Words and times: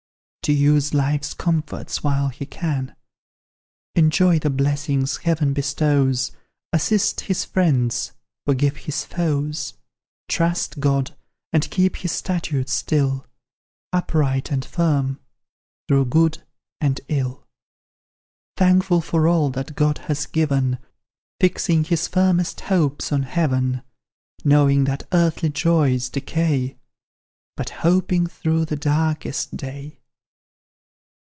To 0.45 0.53
use 0.53 0.91
life's 0.93 1.33
comforts 1.35 2.03
while 2.03 2.29
he 2.29 2.47
can, 2.47 2.95
Enjoy 3.95 4.39
the 4.39 4.49
blessings 4.49 5.17
Heaven 5.17 5.53
bestows, 5.53 6.31
Assist 6.73 7.21
his 7.21 7.45
friends, 7.45 8.13
forgive 8.47 8.75
his 8.77 9.05
foes; 9.05 9.75
Trust 10.27 10.79
God, 10.79 11.15
and 11.53 11.69
keep 11.69 11.97
His 11.97 12.11
statutes 12.11 12.73
still, 12.73 13.27
Upright 13.93 14.51
and 14.51 14.65
firm, 14.65 15.19
through 15.87 16.05
good 16.05 16.41
and 16.81 16.99
ill; 17.07 17.45
Thankful 18.57 18.99
for 18.99 19.27
all 19.27 19.51
that 19.51 19.75
God 19.75 19.99
has 19.99 20.25
given, 20.25 20.79
Fixing 21.39 21.83
his 21.83 22.07
firmest 22.07 22.61
hopes 22.61 23.11
on 23.11 23.23
Heaven; 23.23 23.83
Knowing 24.43 24.85
that 24.85 25.07
earthly 25.13 25.49
joys 25.49 26.09
decay, 26.09 26.77
But 27.55 27.69
hoping 27.69 28.25
through 28.25 28.65
the 28.65 28.75
darkest 28.75 29.55
day. 29.55 29.99